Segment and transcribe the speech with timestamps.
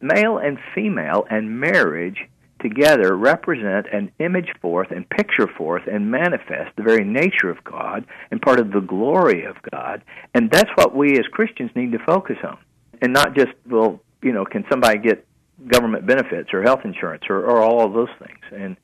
[0.00, 2.28] male and female and marriage
[2.60, 8.04] together represent and image forth and picture forth and manifest the very nature of God
[8.30, 10.02] and part of the glory of God.
[10.34, 12.58] And that's what we as Christians need to focus on.
[13.00, 15.24] And not just, well, you know, can somebody get
[15.66, 18.40] government benefits or health insurance or, or all of those things?
[18.52, 18.76] And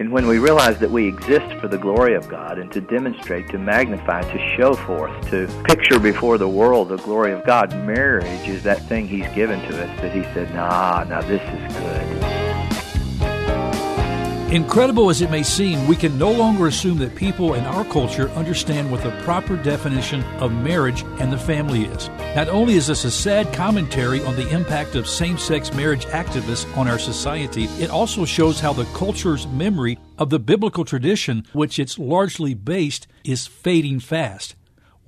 [0.00, 3.48] and when we realize that we exist for the glory of God and to demonstrate,
[3.48, 8.48] to magnify, to show forth, to picture before the world the glory of God, marriage
[8.48, 12.27] is that thing He's given to us that He said, nah, now this is good.
[14.50, 18.30] Incredible as it may seem, we can no longer assume that people in our culture
[18.30, 22.08] understand what the proper definition of marriage and the family is.
[22.34, 26.64] Not only is this a sad commentary on the impact of same sex marriage activists
[26.78, 31.78] on our society, it also shows how the culture's memory of the biblical tradition, which
[31.78, 34.54] it's largely based, is fading fast.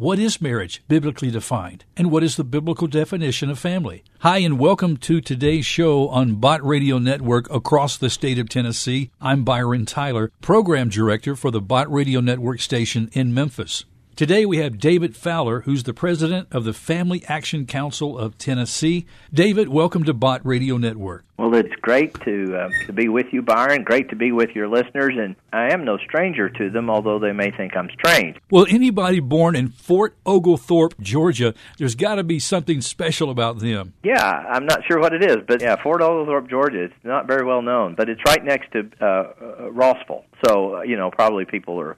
[0.00, 1.84] What is marriage, biblically defined?
[1.94, 4.02] And what is the biblical definition of family?
[4.20, 9.10] Hi, and welcome to today's show on Bott Radio Network across the state of Tennessee.
[9.20, 13.84] I'm Byron Tyler, Program Director for the Bott Radio Network station in Memphis.
[14.16, 19.06] Today we have David Fowler, who's the president of the Family Action Council of Tennessee.
[19.32, 21.24] David, welcome to Bott Radio Network.
[21.38, 23.82] Well, it's great to uh, to be with you, Byron.
[23.82, 27.32] Great to be with your listeners, and I am no stranger to them, although they
[27.32, 28.36] may think I'm strange.
[28.50, 33.94] Well, anybody born in Fort Oglethorpe, Georgia, there's got to be something special about them.
[34.02, 36.82] Yeah, I'm not sure what it is, but yeah, Fort Oglethorpe, Georgia.
[36.84, 40.82] It's not very well known, but it's right next to uh, uh, Rossville, so uh,
[40.82, 41.96] you know probably people are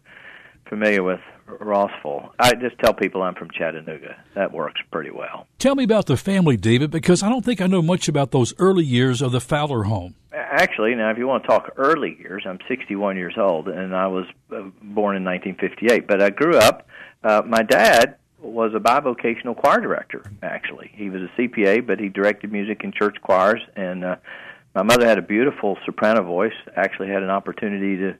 [0.68, 1.20] familiar with
[1.60, 2.32] Rossville.
[2.38, 4.16] I just tell people I'm from Chattanooga.
[4.34, 5.46] That works pretty well.
[5.58, 8.54] Tell me about the family, David, because I don't think I know much about those
[8.58, 10.14] early years of the Fowler home.
[10.32, 14.06] Actually, now if you want to talk early years, I'm 61 years old, and I
[14.06, 16.06] was uh, born in 1958.
[16.06, 16.86] But I grew up.
[17.22, 20.30] Uh, my dad was a bivocational choir director.
[20.42, 23.60] Actually, he was a CPA, but he directed music in church choirs.
[23.76, 24.16] And uh,
[24.74, 26.54] my mother had a beautiful soprano voice.
[26.76, 28.16] Actually, had an opportunity to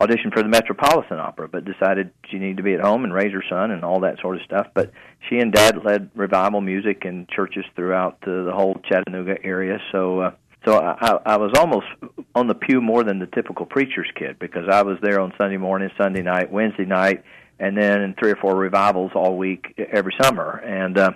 [0.00, 3.32] auditioned for the Metropolitan Opera, but decided she needed to be at home and raise
[3.32, 4.68] her son and all that sort of stuff.
[4.72, 4.92] But
[5.28, 9.78] she and Dad led revival music in churches throughout the, the whole Chattanooga area.
[9.90, 10.30] So, uh,
[10.64, 11.86] so I, I was almost
[12.34, 15.56] on the pew more than the typical preacher's kid because I was there on Sunday
[15.56, 17.24] morning, Sunday night, Wednesday night,
[17.58, 20.62] and then in three or four revivals all week every summer.
[20.64, 21.10] And uh,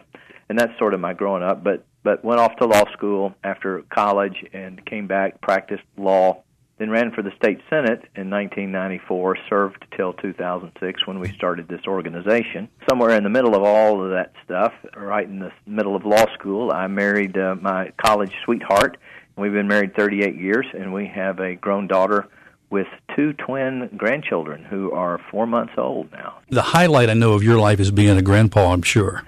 [0.48, 1.62] and that's sort of my growing up.
[1.62, 6.42] But but went off to law school after college and came back, practiced law
[6.82, 11.82] then ran for the state senate in 1994, served till 2006 when we started this
[11.86, 12.68] organization.
[12.90, 16.24] Somewhere in the middle of all of that stuff, right in the middle of law
[16.34, 18.96] school, I married uh, my college sweetheart.
[19.36, 22.26] We've been married 38 years, and we have a grown daughter
[22.68, 26.40] with two twin grandchildren who are four months old now.
[26.48, 29.22] The highlight I know of your life is being a grandpa, I'm sure.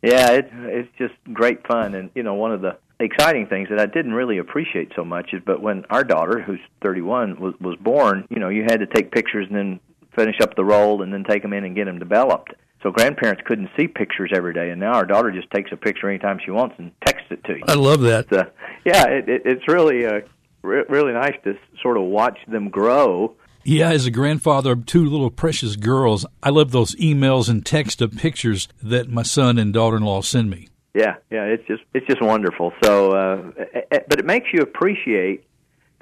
[0.00, 3.80] Yeah, it's it's just great fun, and you know one of the exciting things that
[3.80, 7.76] I didn't really appreciate so much is but when our daughter who's 31 was was
[7.80, 9.80] born, you know, you had to take pictures and then
[10.14, 12.52] finish up the roll and then take them in and get them developed.
[12.82, 16.08] So grandparents couldn't see pictures every day, and now our daughter just takes a picture
[16.08, 17.62] anytime she wants and texts it to you.
[17.68, 18.32] I love that.
[18.32, 18.44] Uh,
[18.86, 20.20] yeah, it, it, it's really uh,
[20.62, 23.34] re- really nice to sort of watch them grow.
[23.64, 28.00] Yeah, as a grandfather of two little precious girls, I love those emails and text
[28.00, 30.68] of pictures that my son and daughter-in-law send me.
[30.94, 32.72] Yeah, yeah, it's just it's just wonderful.
[32.82, 33.64] So, uh,
[34.08, 35.44] but it makes you appreciate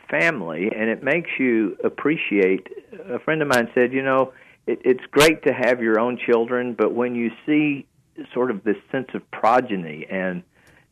[0.09, 2.69] family, and it makes you appreciate.
[3.10, 4.32] A friend of mine said, you know,
[4.66, 7.87] it, it's great to have your own children, but when you see
[8.32, 10.43] sort of this sense of progeny and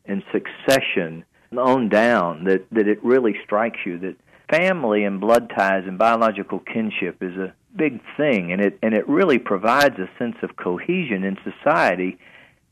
[0.05, 1.25] and succession
[1.57, 4.15] on down, that that it really strikes you that
[4.49, 9.07] family and blood ties and biological kinship is a big thing, and it and it
[9.09, 12.19] really provides a sense of cohesion in society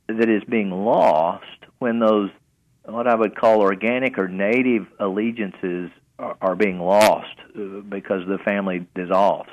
[0.08, 1.46] that is being lost
[1.80, 2.30] when those
[2.86, 5.90] what I would call organic or native allegiances
[6.20, 9.50] are, are being lost uh, because the family dissolves,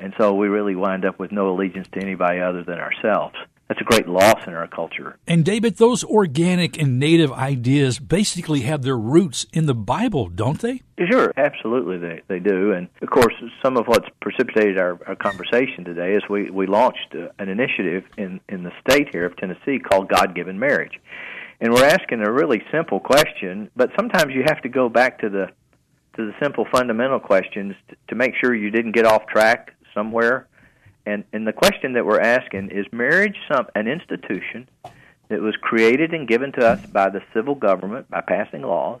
[0.00, 3.36] and so we really wind up with no allegiance to anybody other than ourselves.
[3.68, 5.16] That's a great loss in our culture.
[5.26, 10.60] And David, those organic and native ideas basically have their roots in the Bible, don't
[10.60, 10.82] they?
[11.10, 12.72] Sure, absolutely they, they do.
[12.72, 17.14] And of course, some of what's precipitated our, our conversation today is we, we launched
[17.14, 21.00] uh, an initiative in, in the state here of Tennessee called God Given Marriage.
[21.60, 25.28] And we're asking a really simple question, but sometimes you have to go back to
[25.28, 25.46] the
[26.16, 30.46] to the simple fundamental questions to, to make sure you didn't get off track somewhere
[31.06, 34.68] and and the question that we're asking is marriage some an institution
[35.28, 39.00] that was created and given to us by the civil government by passing laws,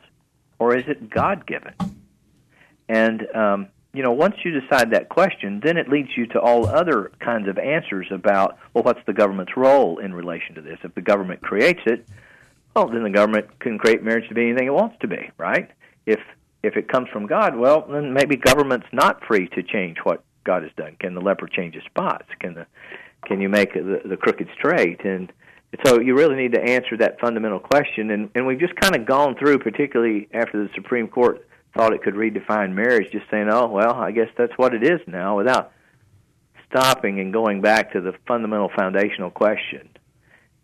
[0.58, 1.74] or is it God given?
[2.88, 6.66] And um, you know, once you decide that question, then it leads you to all
[6.66, 10.78] other kinds of answers about well, what's the government's role in relation to this?
[10.82, 12.06] If the government creates it,
[12.74, 15.70] well, then the government can create marriage to be anything it wants to be, right?
[16.06, 16.20] If
[16.62, 20.62] if it comes from God, well, then maybe government's not free to change what God
[20.62, 20.96] has done.
[20.98, 22.26] Can the leper change his spots?
[22.40, 22.66] Can the
[23.26, 25.04] can you make the, the crooked straight?
[25.04, 25.32] And
[25.84, 28.10] so you really need to answer that fundamental question.
[28.10, 31.46] And, and we've just kind of gone through, particularly after the Supreme Court
[31.76, 35.00] thought it could redefine marriage, just saying, oh, well, I guess that's what it is
[35.06, 35.72] now, without
[36.68, 39.88] stopping and going back to the fundamental foundational question.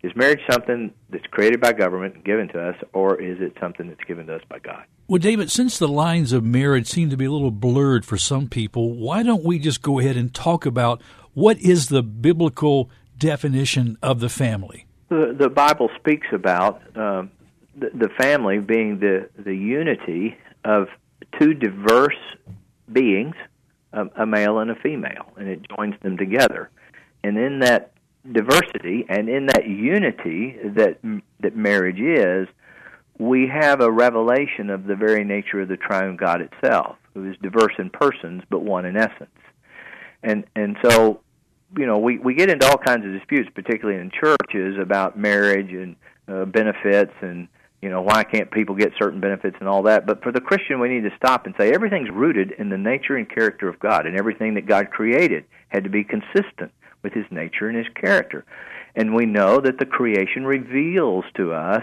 [0.03, 3.89] Is marriage something that's created by government and given to us, or is it something
[3.89, 4.85] that's given to us by God?
[5.09, 8.49] Well, David, since the lines of marriage seem to be a little blurred for some
[8.49, 11.03] people, why don't we just go ahead and talk about
[11.35, 14.87] what is the biblical definition of the family?
[15.09, 17.31] The, the Bible speaks about um,
[17.77, 20.89] the, the family being the, the unity of
[21.41, 22.19] two diverse
[22.93, 23.35] beings,
[23.93, 26.71] a, a male and a female, and it joins them together.
[27.25, 27.93] And in that
[28.31, 30.99] diversity and in that unity that
[31.41, 32.49] that marriage is,
[33.19, 37.37] we have a revelation of the very nature of the triune God itself, who is
[37.43, 39.31] diverse in persons but one in essence.
[40.23, 41.21] And and so,
[41.77, 45.73] you know, we we get into all kinds of disputes, particularly in churches, about marriage
[45.73, 45.97] and
[46.29, 47.49] uh, benefits and
[47.81, 50.81] you know why can't people get certain benefits and all that but for the christian
[50.81, 54.05] we need to stop and say everything's rooted in the nature and character of god
[54.05, 56.73] and everything that god created had to be consistent
[57.03, 58.45] with his nature and his character.
[58.95, 61.83] And we know that the creation reveals to us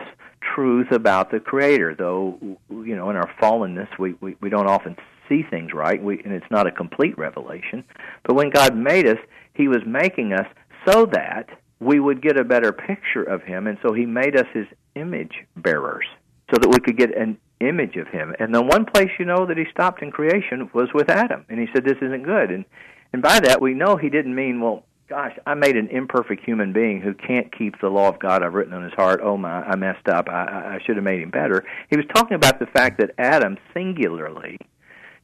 [0.53, 2.37] truth about the creator, though
[2.69, 4.95] you know, in our fallenness we, we, we don't often
[5.27, 7.83] see things right, we, and it's not a complete revelation.
[8.23, 9.17] But when God made us,
[9.53, 10.47] he was making us
[10.87, 14.45] so that we would get a better picture of him, and so he made us
[14.53, 16.05] his image bearers,
[16.51, 18.35] so that we could get an image of him.
[18.39, 21.59] And the one place you know that he stopped in creation was with Adam, and
[21.59, 22.51] he said this isn't good.
[22.51, 22.65] And
[23.13, 26.73] and by that we know he didn't mean well gosh, I made an imperfect human
[26.73, 29.21] being who can't keep the law of God I've written on his heart.
[29.23, 30.27] Oh my, I messed up.
[30.29, 31.63] I, I should have made him better.
[31.89, 34.57] He was talking about the fact that Adam singularly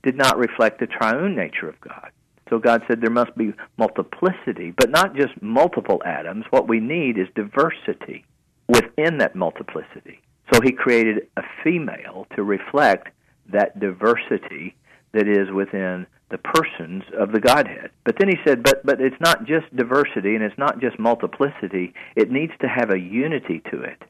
[0.04, 2.12] did not reflect the triune nature of God.
[2.50, 6.46] So God said there must be multiplicity, but not just multiple Adams.
[6.50, 8.26] What we need is diversity
[8.68, 10.20] within that multiplicity.
[10.52, 13.10] So he created a female to reflect
[13.52, 14.76] that diversity
[15.14, 17.92] that is within the persons of the Godhead.
[18.06, 21.94] But then he said, but but it's not just diversity and it's not just multiplicity.
[22.16, 24.02] It needs to have a unity to it.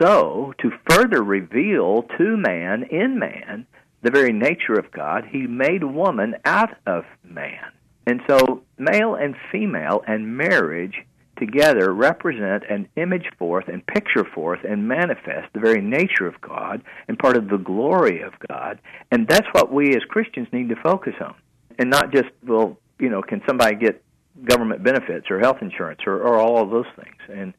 [0.00, 3.66] So, to further reveal to man in man
[4.02, 7.72] the very nature of God, he made woman out of man.
[8.06, 11.04] And so, male and female and marriage
[11.36, 16.82] together represent and image forth and picture forth and manifest the very nature of God
[17.08, 18.78] and part of the glory of God.
[19.10, 21.34] And that's what we as Christians need to focus on.
[21.78, 24.02] And not just, well, you know, can somebody get
[24.44, 27.16] government benefits or health insurance or, or all of those things.
[27.28, 27.54] And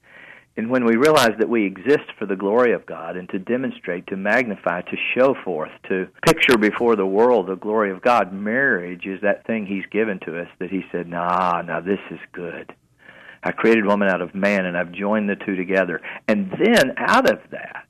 [0.57, 4.07] and when we realize that we exist for the glory of God and to demonstrate,
[4.07, 9.05] to magnify, to show forth, to picture before the world the glory of God, marriage
[9.05, 12.73] is that thing He's given to us that He said, nah, now this is good.
[13.47, 16.01] I created woman out of man, and I've joined the two together.
[16.27, 17.87] And then out of that,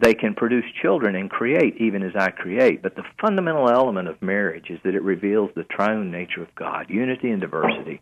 [0.00, 2.80] they can produce children and create even as I create.
[2.80, 6.86] But the fundamental element of marriage is that it reveals the triune nature of God,
[6.90, 8.00] unity and diversity.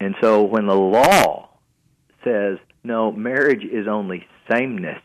[0.00, 1.50] And so when the law
[2.24, 5.02] says, no, marriage is only sameness,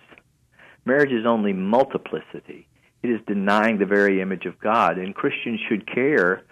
[0.85, 2.69] marriage is only multiplicity,
[3.03, 4.97] it is denying the very image of God.
[4.97, 6.43] And Christians should care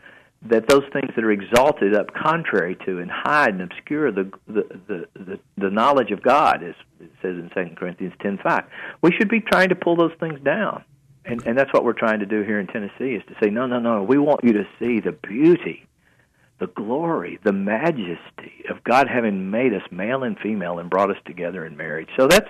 [0.45, 4.63] that those things that are exalted up contrary to and hide and obscure the the
[4.87, 8.65] the, the, the knowledge of God, as it says in Second Corinthians ten five,
[9.01, 10.83] we should be trying to pull those things down,
[11.25, 13.67] and and that's what we're trying to do here in Tennessee is to say no
[13.67, 15.85] no no we want you to see the beauty,
[16.59, 21.21] the glory, the majesty of God having made us male and female and brought us
[21.25, 22.09] together in marriage.
[22.17, 22.49] So that's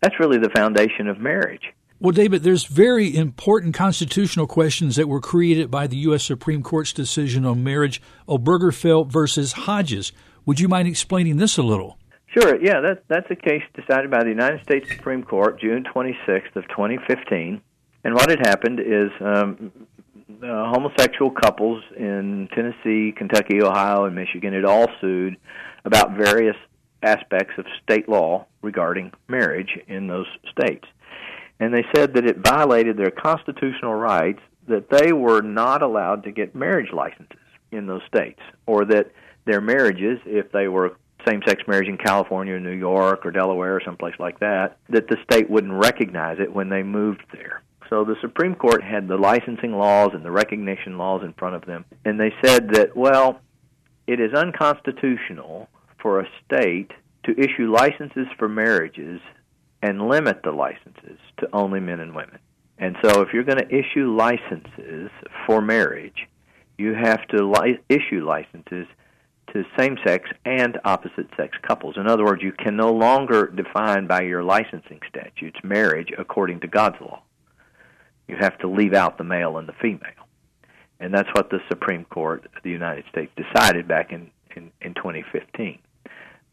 [0.00, 1.72] that's really the foundation of marriage.
[2.00, 6.24] Well, David, there's very important constitutional questions that were created by the U.S.
[6.24, 10.12] Supreme Court's decision on marriage, Obergefell versus Hodges.
[10.44, 11.96] Would you mind explaining this a little?
[12.26, 12.60] Sure.
[12.60, 16.66] Yeah, that, that's a case decided by the United States Supreme Court June 26th of
[16.68, 17.60] 2015.
[18.02, 19.72] And what had happened is um,
[20.42, 25.36] uh, homosexual couples in Tennessee, Kentucky, Ohio, and Michigan had all sued
[25.84, 26.56] about various
[27.04, 30.86] aspects of state law regarding marriage in those states
[31.60, 36.32] and they said that it violated their constitutional rights that they were not allowed to
[36.32, 37.38] get marriage licenses
[37.70, 39.10] in those states, or that
[39.44, 40.96] their marriages, if they were
[41.26, 45.16] same-sex marriage in California or New York or Delaware or someplace like that, that the
[45.24, 47.62] state wouldn't recognize it when they moved there.
[47.90, 51.64] So the Supreme Court had the licensing laws and the recognition laws in front of
[51.66, 53.40] them, and they said that, well,
[54.06, 55.68] it is unconstitutional
[55.98, 56.90] for a state
[57.24, 59.20] to issue licenses for marriages
[59.84, 62.38] and limit the licenses to only men and women.
[62.78, 65.10] And so, if you're going to issue licenses
[65.46, 66.26] for marriage,
[66.78, 68.86] you have to li- issue licenses
[69.52, 71.96] to same sex and opposite sex couples.
[71.98, 76.66] In other words, you can no longer define by your licensing statutes marriage according to
[76.66, 77.22] God's law.
[78.26, 80.26] You have to leave out the male and the female.
[80.98, 84.94] And that's what the Supreme Court of the United States decided back in, in, in
[84.94, 85.78] 2015.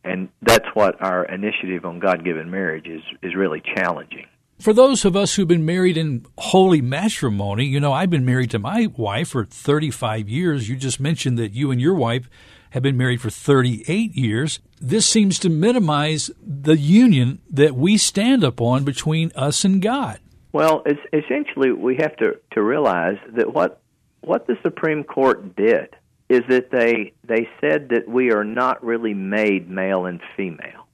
[0.04, 4.26] And that's what our initiative on God given marriage is, is really challenging.
[4.60, 8.52] For those of us who've been married in holy matrimony, you know, I've been married
[8.52, 10.70] to my wife for 35 years.
[10.70, 12.30] You just mentioned that you and your wife
[12.72, 14.60] have been married for 38 years.
[14.80, 20.20] This seems to minimize the union that we stand upon between us and God.
[20.54, 23.82] Well, it's, essentially, we have to, to realize that what
[24.22, 25.96] what the Supreme Court did
[26.32, 30.88] is that they they said that we are not really made male and female.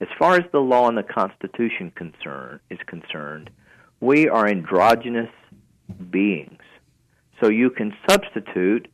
[0.00, 3.50] As far as the law and the Constitution concern is concerned,
[4.00, 5.32] we are androgynous
[6.10, 6.62] beings.
[7.40, 8.86] So you can substitute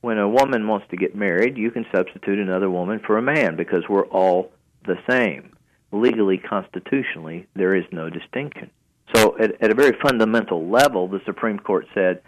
[0.00, 3.54] when a woman wants to get married, you can substitute another woman for a man
[3.54, 4.50] because we're all
[4.84, 5.52] the same.
[5.92, 8.68] Legally, constitutionally, there is no distinction.
[9.14, 12.20] So, at, at a very fundamental level, the Supreme Court said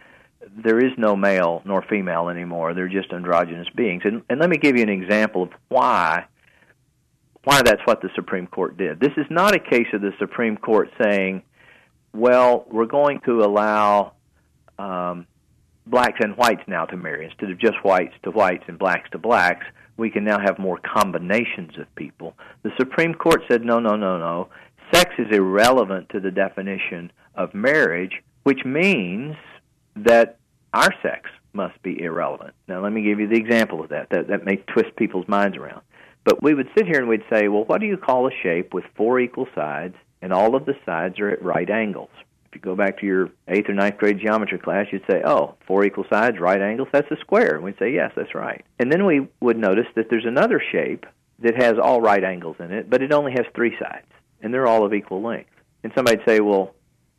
[0.57, 2.75] there is no male nor female anymore.
[2.75, 4.03] They're just androgynous beings.
[4.05, 6.27] And, and let me give you an example of why
[7.45, 9.01] why that's what the Supreme Court did.
[9.01, 11.43] This is not a case of the Supreme Court saying,
[12.13, 14.13] "Well, we're going to allow
[14.79, 15.27] um,
[15.87, 19.19] blacks and whites now to marry instead of just whites to whites and blacks to
[19.19, 19.67] blacks.
[19.97, 22.35] We can now have more combinations of people.
[22.63, 24.49] The Supreme Court said no, no, no, no.
[24.93, 29.35] Sex is irrelevant to the definition of marriage, which means
[29.97, 30.38] that
[30.73, 32.55] our sex must be irrelevant.
[32.69, 34.11] Now, let me give you the example of that.
[34.11, 35.83] That that may twist people's minds around.
[36.25, 38.75] But we would sit here and we'd say, well, what do you call a shape
[38.75, 42.11] with four equal sides and all of the sides are at right angles?
[42.47, 45.55] If you go back to your eighth or ninth grade geometry class, you'd say, oh,
[45.67, 47.55] four equal sides, right angles, that's a square.
[47.55, 48.65] And we'd say, yes, that's right.
[48.79, 51.07] And then we would notice that there's another shape
[51.41, 54.07] that has all right angles in it, but it only has three sides,
[54.43, 55.51] and they're all of equal length.
[55.83, 56.75] And somebody'd say, well,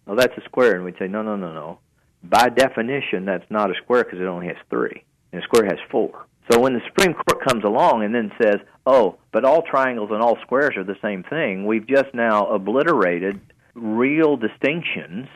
[0.05, 0.75] well, that's a square.
[0.75, 1.79] And we'd say, no, no, no, no.
[2.23, 5.79] By definition, that's not a square because it only has three, and a square has
[5.89, 6.25] four.
[6.51, 10.21] So when the Supreme Court comes along and then says, oh, but all triangles and
[10.21, 13.39] all squares are the same thing, we've just now obliterated
[13.75, 15.27] real distinctions,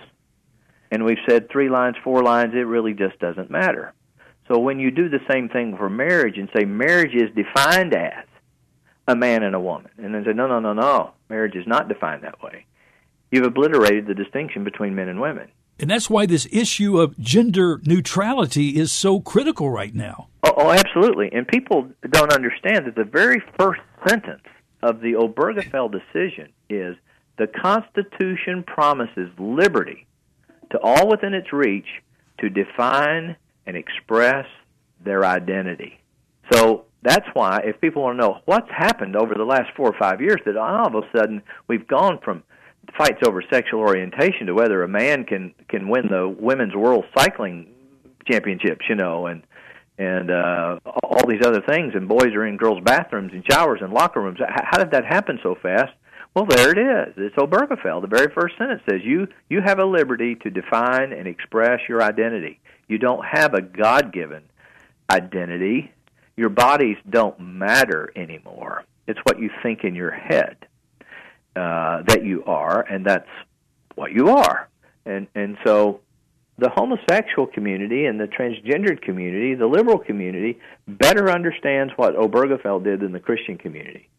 [0.91, 3.93] and we've said three lines, four lines, it really just doesn't matter.
[4.47, 8.25] So when you do the same thing for marriage and say marriage is defined as
[9.07, 11.87] a man and a woman, and then say, no, no, no, no, marriage is not
[11.87, 12.65] defined that way,
[13.31, 15.49] you've obliterated the distinction between men and women.
[15.79, 20.27] And that's why this issue of gender neutrality is so critical right now.
[20.43, 21.29] Oh, oh absolutely.
[21.31, 24.43] And people don't understand that the very first sentence
[24.81, 26.95] of the Obergefell decision is
[27.37, 30.05] the Constitution promises liberty
[30.71, 31.87] to all within its reach
[32.39, 34.45] to define and express
[35.03, 35.99] their identity.
[36.51, 39.97] So that's why, if people want to know what's happened over the last four or
[39.97, 42.43] five years, that all of a sudden we've gone from
[42.97, 47.67] fights over sexual orientation to whether a man can can win the women's world cycling
[48.29, 49.43] championships, you know, and
[49.97, 53.93] and uh, all these other things, and boys are in girls' bathrooms and showers and
[53.93, 54.39] locker rooms.
[54.47, 55.93] How did that happen so fast?
[56.35, 57.13] Well, there it is.
[57.17, 58.01] It's Obergefell.
[58.01, 62.01] The very first sentence says you you have a liberty to define and express your
[62.01, 62.59] identity.
[62.87, 64.43] You don't have a God-given
[65.09, 65.91] identity.
[66.35, 68.83] Your bodies don't matter anymore.
[69.07, 70.57] It's what you think in your head
[71.55, 73.29] uh, that you are, and that's
[73.95, 74.69] what you are.
[75.05, 76.01] And and so
[76.57, 82.99] the homosexual community and the transgendered community, the liberal community, better understands what Obergefell did
[82.99, 84.09] than the Christian community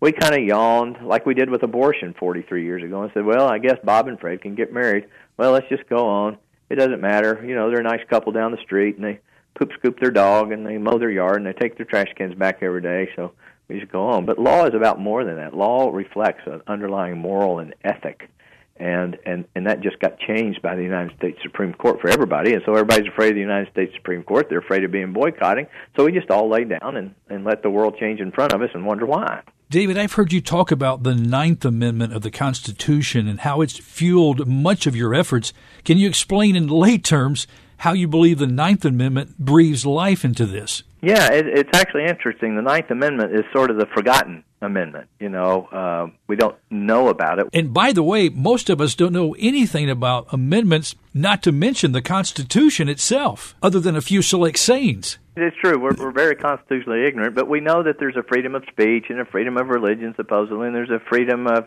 [0.00, 3.46] we kind of yawned like we did with abortion 43 years ago and said, "Well,
[3.46, 5.06] I guess Bob and Fred can get married.
[5.36, 6.38] Well, let's just go on.
[6.70, 7.44] It doesn't matter.
[7.46, 9.20] You know, they're a nice couple down the street and they
[9.54, 12.34] poop scoop their dog and they mow their yard and they take their trash cans
[12.34, 13.10] back every day.
[13.16, 13.32] So
[13.70, 14.26] we just go on.
[14.26, 15.54] But law is about more than that.
[15.54, 18.28] Law reflects an underlying moral and ethic."
[18.76, 22.54] And, and and that just got changed by the United States Supreme Court for everybody,
[22.54, 24.48] and so everybody's afraid of the United States Supreme Court.
[24.48, 27.68] They're afraid of being boycotting, so we just all lay down and and let the
[27.70, 29.42] world change in front of us and wonder why.
[29.70, 33.78] David, I've heard you talk about the Ninth Amendment of the Constitution and how it's
[33.78, 35.52] fueled much of your efforts.
[35.84, 37.46] Can you explain in lay terms
[37.76, 40.82] how you believe the Ninth Amendment breathes life into this?
[41.02, 42.56] Yeah, it, it's actually interesting.
[42.56, 45.08] The Ninth Amendment is sort of the forgotten amendment.
[45.18, 47.48] You know, uh, we don't know about it.
[47.52, 51.92] And by the way, most of us don't know anything about amendments, not to mention
[51.92, 55.18] the Constitution itself, other than a few select sayings.
[55.36, 55.78] It's true.
[55.78, 59.20] We're, we're very constitutionally ignorant, but we know that there's a freedom of speech and
[59.20, 61.66] a freedom of religion, supposedly, and there's a freedom of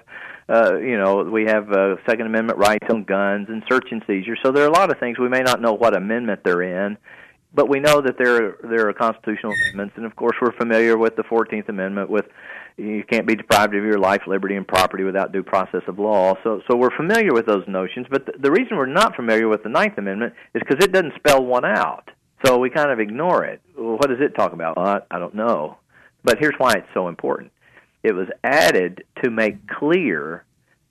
[0.49, 4.35] uh, you know, we have uh, Second Amendment rights on guns and search and seizure.
[4.43, 6.97] So there are a lot of things we may not know what amendment they're in,
[7.53, 11.15] but we know that there there are constitutional amendments, and of course we're familiar with
[11.15, 12.25] the Fourteenth Amendment with
[12.77, 16.35] you can't be deprived of your life, liberty, and property without due process of law.
[16.43, 18.07] So, so we're familiar with those notions.
[18.09, 21.13] But the, the reason we're not familiar with the Ninth Amendment is because it doesn't
[21.15, 22.09] spell one out.
[22.43, 23.61] So we kind of ignore it.
[23.77, 24.75] Well, what does it talk about?
[24.77, 25.77] Well, I, I don't know.
[26.23, 27.51] But here's why it's so important.
[28.01, 30.43] It was added to make clear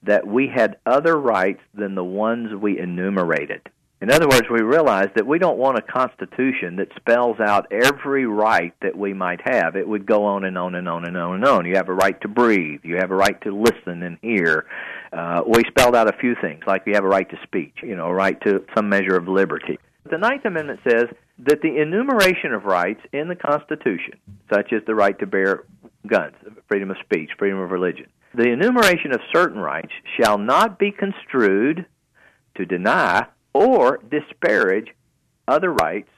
[0.04, 3.62] that we had other rights than the ones we enumerated.
[4.02, 8.26] In other words, we realize that we don't want a constitution that spells out every
[8.26, 9.76] right that we might have.
[9.76, 11.66] It would go on and on and on and on and on.
[11.66, 12.80] You have a right to breathe.
[12.82, 14.66] You have a right to listen and hear.
[15.12, 17.94] Uh, we spelled out a few things, like you have a right to speech, you
[17.94, 19.78] know, a right to some measure of liberty.
[20.10, 21.04] The Ninth Amendment says
[21.46, 24.14] that the enumeration of rights in the Constitution,
[24.52, 25.62] such as the right to bear
[26.08, 26.34] guns,
[26.66, 31.86] freedom of speech, freedom of religion, the enumeration of certain rights shall not be construed
[32.56, 34.88] to deny or disparage
[35.48, 36.10] other rights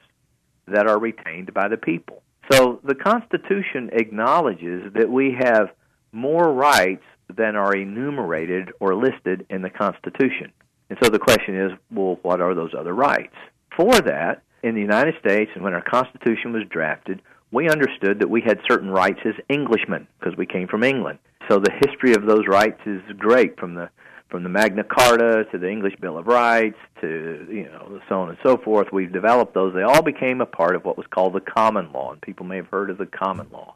[0.67, 2.21] that are retained by the people.
[2.51, 5.69] So the Constitution acknowledges that we have
[6.11, 7.03] more rights
[7.35, 10.51] than are enumerated or listed in the Constitution.
[10.89, 13.35] And so the question is, well, what are those other rights?
[13.75, 18.29] For that, in the United States, and when our Constitution was drafted, we understood that
[18.29, 21.19] we had certain rights as Englishmen because we came from England.
[21.49, 23.89] So the history of those rights is great from the
[24.35, 28.27] from the Magna Carta to the English Bill of Rights to you know so on
[28.27, 28.91] and so forth.
[28.91, 29.73] We've developed those.
[29.73, 32.57] They all became a part of what was called the common law, and people may
[32.57, 33.75] have heard of the common law.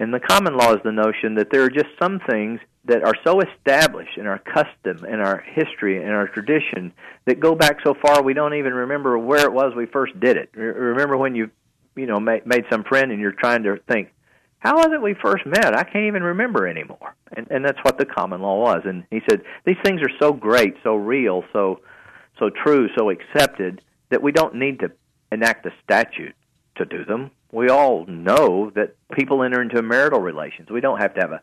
[0.00, 3.14] And the common law is the notion that there are just some things that are
[3.22, 6.92] so established in our custom, in our history, in our tradition
[7.26, 10.36] that go back so far we don't even remember where it was we first did
[10.36, 10.50] it.
[10.56, 11.48] Remember when you
[11.94, 14.08] you know made, made some friend and you're trying to think
[14.62, 15.76] how was it we first met?
[15.76, 17.16] I can't even remember anymore.
[17.36, 18.82] And and that's what the common law was.
[18.84, 21.80] And he said these things are so great, so real, so
[22.38, 24.92] so true, so accepted that we don't need to
[25.32, 26.36] enact a statute
[26.76, 27.32] to do them.
[27.50, 30.70] We all know that people enter into marital relations.
[30.70, 31.42] We don't have to have a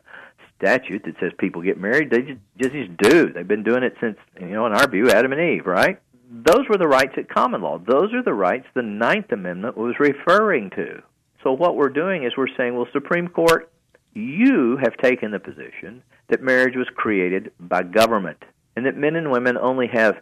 [0.56, 2.10] statute that says people get married.
[2.10, 3.32] They just, just do.
[3.32, 6.00] They've been doing it since, you know, in our view, Adam and Eve, right?
[6.30, 7.78] Those were the rights at common law.
[7.78, 11.02] Those are the rights the Ninth Amendment was referring to.
[11.42, 13.70] So what we're doing is we're saying, well, Supreme Court,
[14.14, 18.42] you have taken the position that marriage was created by government
[18.76, 20.16] and that men and women only have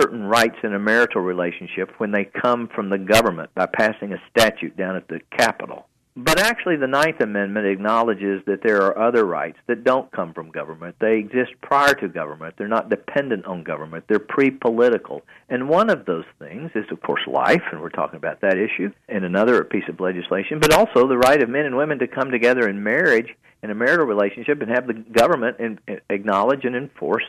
[0.00, 4.22] certain rights in a marital relationship when they come from the government by passing a
[4.30, 5.86] statute down at the Capitol.
[6.16, 10.52] But actually, the Ninth Amendment acknowledges that there are other rights that don't come from
[10.52, 10.94] government.
[11.00, 12.54] They exist prior to government.
[12.56, 14.04] They're not dependent on government.
[14.06, 15.22] They're pre political.
[15.48, 18.92] And one of those things is, of course, life, and we're talking about that issue
[19.08, 22.30] in another piece of legislation, but also the right of men and women to come
[22.30, 27.24] together in marriage, in a marital relationship, and have the government in, acknowledge and enforce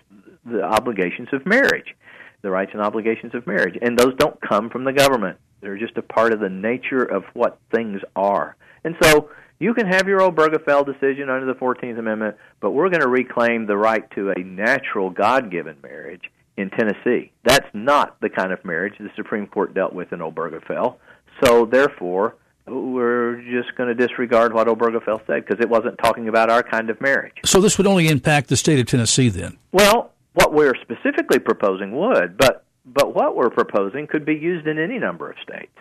[0.46, 1.96] the obligations of marriage,
[2.44, 3.80] the rights and obligations of marriage.
[3.82, 5.40] And those don't come from the government.
[5.62, 8.56] They're just a part of the nature of what things are.
[8.86, 12.90] And so you can have your old Obergefell decision under the 14th Amendment, but we're
[12.90, 17.32] going to reclaim the right to a natural God given marriage in Tennessee.
[17.44, 20.98] That's not the kind of marriage the Supreme Court dealt with in Obergefell.
[21.44, 22.36] So therefore,
[22.68, 26.90] we're just going to disregard what Obergefell said because it wasn't talking about our kind
[26.90, 27.34] of marriage.
[27.44, 29.58] So this would only impact the state of Tennessee then?
[29.72, 34.78] Well, what we're specifically proposing would, but but what we're proposing could be used in
[34.78, 35.76] any number of states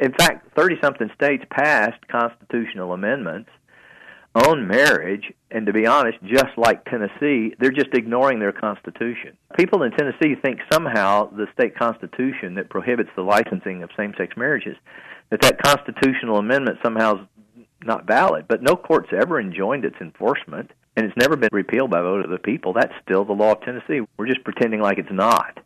[0.00, 3.50] in fact, 30 something states passed constitutional amendments
[4.34, 9.36] on marriage, and to be honest, just like Tennessee, they're just ignoring their constitution.
[9.56, 14.36] People in Tennessee think somehow the state constitution that prohibits the licensing of same sex
[14.36, 14.76] marriages,
[15.30, 18.46] that that constitutional amendment somehow is not valid.
[18.48, 22.30] But no court's ever enjoined its enforcement, and it's never been repealed by vote of
[22.30, 22.72] the people.
[22.72, 24.00] That's still the law of Tennessee.
[24.16, 25.60] We're just pretending like it's not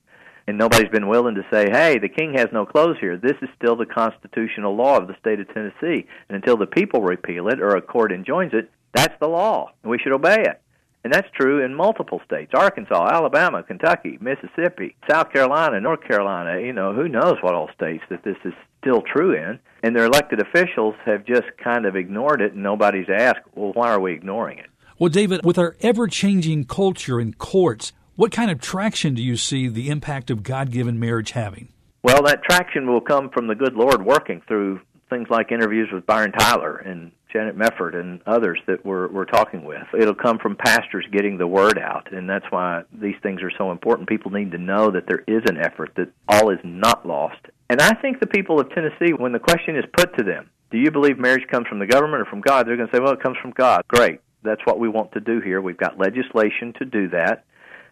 [0.49, 3.19] and nobody's been willing to say, "Hey, the king has no clothes here.
[3.19, 7.03] This is still the constitutional law of the state of Tennessee, and until the people
[7.03, 10.59] repeal it or a court enjoins it, that's the law, and we should obey it."
[11.05, 16.59] And that's true in multiple states: Arkansas, Alabama, Kentucky, Mississippi, South Carolina, North Carolina.
[16.61, 19.59] You know, who knows what all states that this is still true in?
[19.83, 23.91] And their elected officials have just kind of ignored it, and nobody's asked, "Well, why
[23.91, 28.51] are we ignoring it?" Well, David, with our ever changing culture and courts, what kind
[28.51, 31.69] of traction do you see the impact of God given marriage having?
[32.03, 36.05] Well, that traction will come from the good Lord working through things like interviews with
[36.05, 39.85] Byron Tyler and Janet Mefford and others that we're, we're talking with.
[39.97, 43.71] It'll come from pastors getting the word out, and that's why these things are so
[43.71, 44.09] important.
[44.09, 47.47] People need to know that there is an effort, that all is not lost.
[47.71, 50.79] And I think the people of Tennessee, when the question is put to them, do
[50.79, 52.67] you believe marriage comes from the government or from God?
[52.67, 53.83] They're going to say, well, it comes from God.
[53.87, 54.19] Great.
[54.43, 55.61] That's what we want to do here.
[55.61, 57.45] We've got legislation to do that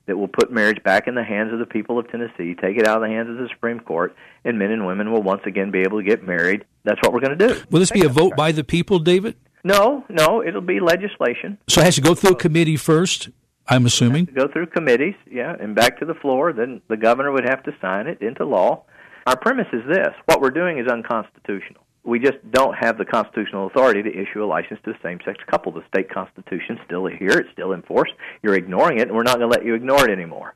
[0.06, 2.86] that will put marriage back in the hands of the people of Tennessee, take it
[2.86, 4.14] out of the hands of the Supreme Court,
[4.44, 6.64] and men and women will once again be able to get married.
[6.84, 7.60] That's what we're going to do.
[7.70, 9.36] Will this be a vote by the people, David?
[9.64, 11.58] No, no, it'll be legislation.
[11.68, 13.30] So it has to go through a committee first,
[13.66, 14.26] I'm assuming?
[14.26, 16.52] Go through committees, yeah, and back to the floor.
[16.52, 18.84] Then the governor would have to sign it into law.
[19.26, 21.82] Our premise is this what we're doing is unconstitutional.
[22.06, 25.38] We just don't have the constitutional authority to issue a license to a same sex
[25.50, 25.72] couple.
[25.72, 28.10] The state constitution's still here, it's still in force.
[28.42, 30.54] You're ignoring it, and we're not going to let you ignore it anymore.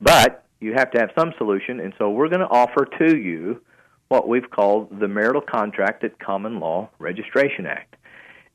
[0.00, 3.60] But you have to have some solution, and so we're going to offer to you
[4.08, 7.96] what we've called the Marital Contract at Common Law Registration Act.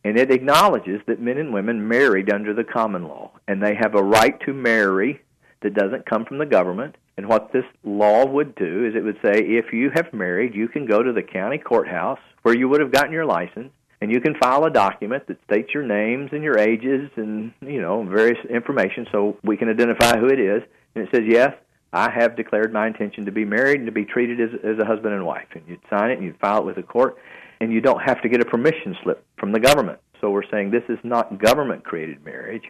[0.03, 3.93] And it acknowledges that men and women married under the common law, and they have
[3.93, 5.21] a right to marry
[5.61, 6.95] that doesn't come from the government.
[7.17, 10.67] And what this law would do is it would say if you have married, you
[10.67, 14.19] can go to the county courthouse where you would have gotten your license, and you
[14.19, 18.43] can file a document that states your names and your ages and you know various
[18.49, 20.63] information so we can identify who it is.
[20.95, 21.53] And it says yes,
[21.93, 24.85] I have declared my intention to be married and to be treated as, as a
[24.85, 25.47] husband and wife.
[25.53, 27.17] And you'd sign it and you'd file it with the court,
[27.59, 29.99] and you don't have to get a permission slip from the government.
[30.21, 32.63] So we're saying this is not government created marriage,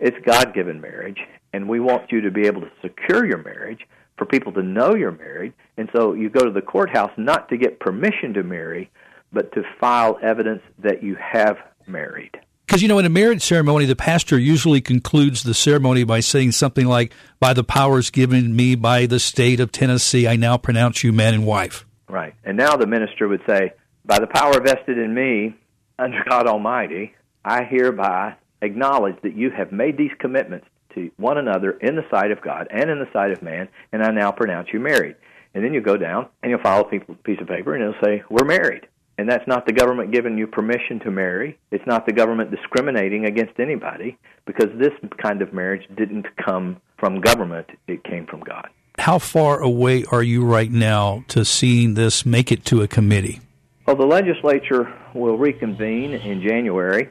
[0.00, 1.18] it's God given marriage,
[1.52, 3.80] and we want you to be able to secure your marriage
[4.16, 5.52] for people to know you're married.
[5.76, 8.90] And so you go to the courthouse not to get permission to marry,
[9.32, 11.56] but to file evidence that you have
[11.86, 12.38] married.
[12.66, 16.52] Because, you know, in a marriage ceremony, the pastor usually concludes the ceremony by saying
[16.52, 21.02] something like, By the powers given me by the state of Tennessee, I now pronounce
[21.02, 21.86] you man and wife.
[22.10, 22.34] Right.
[22.44, 23.72] And now the minister would say,
[24.04, 25.56] By the power vested in me
[25.98, 31.72] under God Almighty, I hereby acknowledge that you have made these commitments to one another
[31.72, 34.68] in the sight of God and in the sight of man, and I now pronounce
[34.72, 35.16] you married.
[35.54, 38.22] And then you go down and you'll file a piece of paper and it'll say,
[38.30, 38.86] We're married.
[39.16, 41.58] And that's not the government giving you permission to marry.
[41.72, 44.16] It's not the government discriminating against anybody
[44.46, 48.68] because this kind of marriage didn't come from government, it came from God.
[48.98, 53.40] How far away are you right now to seeing this make it to a committee?
[53.86, 57.08] Well, the legislature will reconvene in January.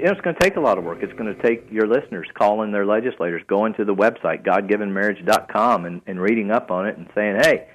[0.00, 0.98] It's going to take a lot of work.
[1.02, 6.02] It's going to take your listeners calling their legislators, going to the website, godgivenmarriage.com, and,
[6.06, 7.68] and reading up on it and saying, hey,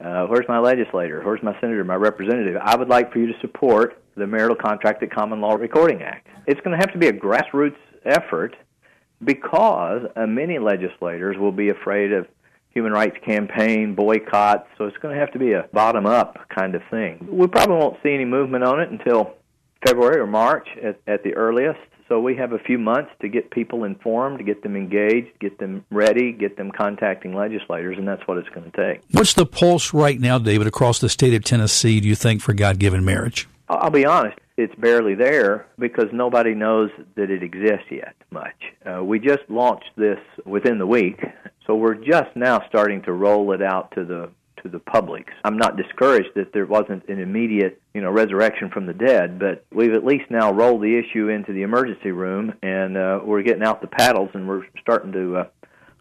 [0.00, 1.22] uh, where's my legislator?
[1.22, 2.56] Where's my senator, my representative?
[2.62, 6.26] I would like for you to support the Marital Contract at Common Law Recording Act.
[6.46, 8.56] It's going to have to be a grassroots effort
[9.22, 12.26] because uh, many legislators will be afraid of
[12.70, 16.74] human rights campaign boycotts, so it's going to have to be a bottom up kind
[16.74, 17.26] of thing.
[17.30, 19.34] We probably won't see any movement on it until
[19.86, 21.80] February or March at, at the earliest.
[22.08, 25.58] So we have a few months to get people informed, to get them engaged, get
[25.58, 29.02] them ready, get them contacting legislators, and that's what it's going to take.
[29.12, 32.52] What's the pulse right now, David, across the state of Tennessee, do you think, for
[32.52, 33.48] God given marriage?
[33.68, 38.56] I'll be honest, it's barely there because nobody knows that it exists yet much.
[38.84, 41.24] Uh, we just launched this within the week,
[41.64, 44.28] so we're just now starting to roll it out to the
[44.62, 45.28] to the public.
[45.44, 49.64] I'm not discouraged that there wasn't an immediate, you know, resurrection from the dead, but
[49.72, 53.62] we've at least now rolled the issue into the emergency room, and uh, we're getting
[53.62, 55.44] out the paddles, and we're starting to uh,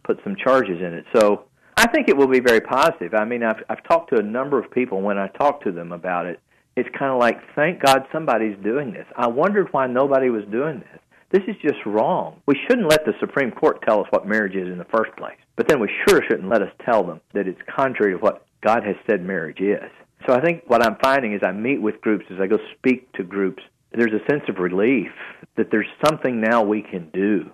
[0.03, 1.05] put some charges in it.
[1.15, 1.45] So
[1.77, 3.13] I think it will be very positive.
[3.13, 5.01] I mean, I've I've talked to a number of people.
[5.01, 6.39] When I talk to them about it,
[6.75, 9.05] it's kind of like, thank God somebody's doing this.
[9.15, 10.99] I wondered why nobody was doing this.
[11.31, 12.41] This is just wrong.
[12.47, 15.37] We shouldn't let the Supreme Court tell us what marriage is in the first place.
[15.55, 18.83] But then we sure shouldn't let us tell them that it's contrary to what God
[18.83, 19.91] has said marriage is.
[20.27, 23.11] So I think what I'm finding is I meet with groups, as I go speak
[23.13, 25.11] to groups, there's a sense of relief
[25.55, 27.49] that there's something now we can do.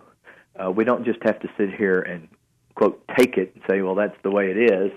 [0.62, 2.28] Uh, we don't just have to sit here and,
[2.76, 4.92] quote, take it and say, well, that's the way it is.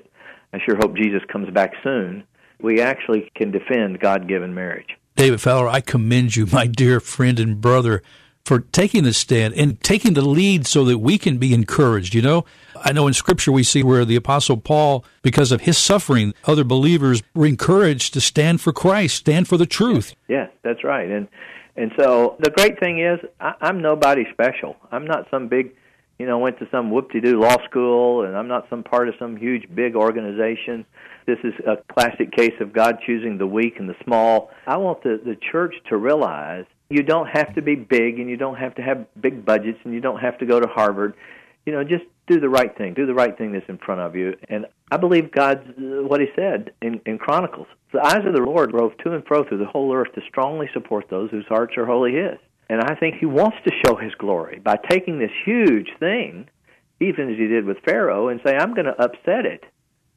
[0.53, 2.25] I sure hope Jesus comes back soon.
[2.61, 4.89] We actually can defend God given marriage.
[5.15, 8.03] David Fowler, I commend you, my dear friend and brother
[8.49, 12.15] for taking the stand and taking the lead so that we can be encouraged.
[12.15, 12.47] You know,
[12.83, 16.65] I know in Scripture we see where the Apostle Paul, because of his suffering, other
[16.65, 20.15] believers were encouraged to stand for Christ, stand for the truth.
[20.29, 21.11] Yes, that's right.
[21.11, 21.29] And
[21.77, 24.77] and so the great thing is, I, I'm nobody special.
[24.91, 25.75] I'm not some big,
[26.19, 29.37] you know, went to some whoop-de-doo law school, and I'm not some part of some
[29.37, 30.87] huge big organization.
[31.27, 34.51] This is a classic case of God choosing the weak and the small.
[34.67, 38.37] I want the, the church to realize you don't have to be big and you
[38.37, 41.15] don't have to have big budgets and you don't have to go to Harvard.
[41.67, 42.95] You know, just do the right thing.
[42.95, 44.35] Do the right thing that's in front of you.
[44.49, 47.67] And I believe God's uh, what He said in, in Chronicles.
[47.93, 50.69] The eyes of the Lord rove to and fro through the whole earth to strongly
[50.73, 52.39] support those whose hearts are wholly His.
[52.71, 56.49] And I think He wants to show His glory by taking this huge thing,
[57.01, 59.65] even as He did with Pharaoh, and say, I'm going to upset it.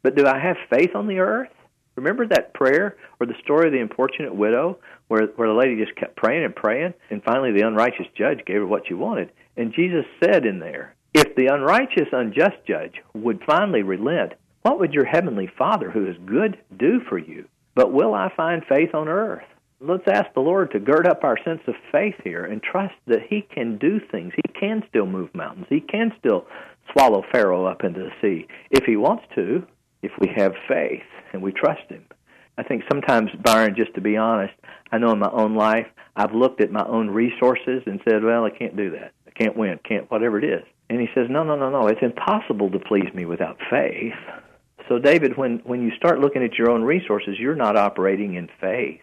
[0.03, 1.49] But do I have faith on the earth?
[1.95, 5.95] Remember that prayer or the story of the importunate widow where where the lady just
[5.97, 9.31] kept praying and praying and finally the unrighteous judge gave her what she wanted.
[9.57, 14.93] And Jesus said in there, If the unrighteous, unjust judge would finally relent, what would
[14.93, 17.45] your heavenly Father, who is good, do for you?
[17.75, 19.43] But will I find faith on earth?
[19.79, 23.23] Let's ask the Lord to gird up our sense of faith here and trust that
[23.27, 24.33] He can do things.
[24.35, 25.65] He can still move mountains.
[25.69, 26.45] He can still
[26.91, 29.65] swallow Pharaoh up into the sea if He wants to,
[30.01, 32.05] if we have faith and we trust Him.
[32.57, 34.53] I think sometimes, Byron, just to be honest,
[34.91, 38.43] I know in my own life, I've looked at my own resources and said, well,
[38.43, 39.13] I can't do that.
[39.25, 40.63] I can't win, can't, whatever it is.
[40.89, 41.87] And he says, no, no, no, no.
[41.87, 44.13] It's impossible to please me without faith.
[44.89, 48.49] So, David, when, when you start looking at your own resources, you're not operating in
[48.59, 48.99] faith.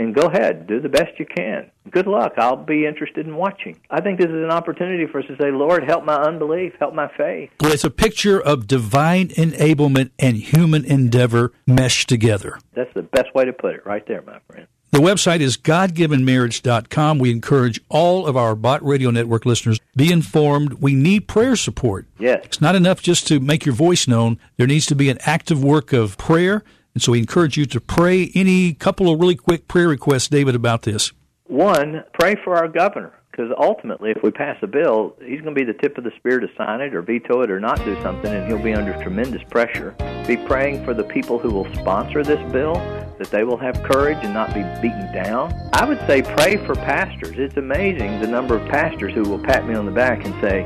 [0.00, 1.70] And go ahead, do the best you can.
[1.90, 2.32] Good luck.
[2.38, 3.78] I'll be interested in watching.
[3.90, 6.94] I think this is an opportunity for us to say, Lord, help my unbelief, help
[6.94, 7.50] my faith.
[7.60, 12.58] Well, it's a picture of divine enablement and human endeavor meshed together.
[12.72, 14.66] That's the best way to put it, right there, my friend.
[14.90, 17.18] The website is godgivenmarriage.com.
[17.18, 20.74] We encourage all of our Bott Radio Network listeners be informed.
[20.80, 22.06] We need prayer support.
[22.18, 22.40] Yes.
[22.46, 24.38] It's not enough just to make your voice known.
[24.56, 26.64] There needs to be an active work of prayer.
[26.94, 30.54] And so we encourage you to pray any couple of really quick prayer requests, David,
[30.54, 31.12] about this.
[31.44, 35.60] One, pray for our governor because ultimately, if we pass a bill, he's going to
[35.60, 38.00] be the tip of the spear to sign it or veto it or not do
[38.02, 39.94] something, and he'll be under tremendous pressure.
[40.26, 42.74] Be praying for the people who will sponsor this bill,
[43.18, 45.54] that they will have courage and not be beaten down.
[45.72, 47.38] I would say pray for pastors.
[47.38, 50.62] It's amazing the number of pastors who will pat me on the back and say,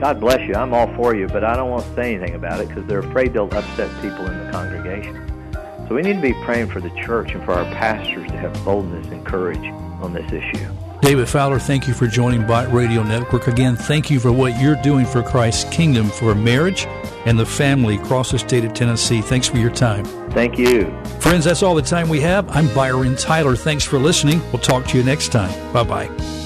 [0.00, 2.60] God bless you, I'm all for you, but I don't want to say anything about
[2.60, 5.39] it because they're afraid they'll upset people in the congregation.
[5.90, 8.64] So we need to be praying for the church and for our pastors to have
[8.64, 9.66] boldness and courage
[10.00, 10.68] on this issue.
[11.00, 13.48] David Fowler, thank you for joining Bott Radio Network.
[13.48, 16.86] Again, thank you for what you're doing for Christ's kingdom, for marriage
[17.26, 19.20] and the family across the state of Tennessee.
[19.20, 20.04] Thanks for your time.
[20.30, 20.96] Thank you.
[21.18, 22.48] Friends, that's all the time we have.
[22.50, 23.56] I'm Byron Tyler.
[23.56, 24.40] Thanks for listening.
[24.52, 25.72] We'll talk to you next time.
[25.72, 26.39] Bye bye.